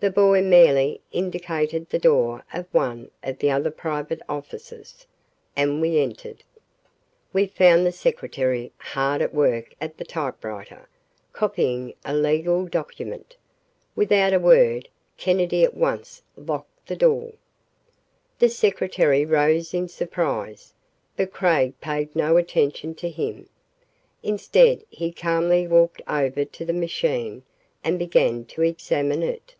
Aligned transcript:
The 0.00 0.10
boy 0.10 0.42
merely 0.42 1.00
indicated 1.12 1.88
the 1.88 1.98
door 1.98 2.44
of 2.52 2.66
one 2.72 3.10
of 3.22 3.38
the 3.38 3.50
other 3.50 3.70
private 3.70 4.20
offices, 4.28 5.06
and 5.56 5.80
we 5.80 5.98
entered. 5.98 6.44
We 7.32 7.46
found 7.46 7.86
the 7.86 7.90
secretary, 7.90 8.70
hard 8.76 9.22
at 9.22 9.32
work 9.32 9.74
at 9.80 9.96
the 9.96 10.04
typewriter, 10.04 10.90
copying 11.32 11.94
a 12.04 12.14
legal 12.14 12.66
document. 12.66 13.38
Without 13.96 14.34
a 14.34 14.38
word, 14.38 14.90
Kennedy 15.16 15.64
at 15.64 15.72
once 15.72 16.20
locked 16.36 16.86
the 16.86 16.96
door. 16.96 17.32
The 18.40 18.50
secretary 18.50 19.24
rose 19.24 19.72
in 19.72 19.88
surprise, 19.88 20.74
but 21.16 21.32
Craig 21.32 21.80
paid 21.80 22.14
no 22.14 22.36
attention 22.36 22.94
to 22.96 23.08
him. 23.08 23.48
Instead 24.22 24.84
he 24.90 25.12
calmly 25.12 25.66
walked 25.66 26.02
over 26.06 26.44
to 26.44 26.64
the 26.66 26.74
machine 26.74 27.42
and 27.82 27.98
began 27.98 28.44
to 28.44 28.60
examine 28.60 29.22
it. 29.22 29.54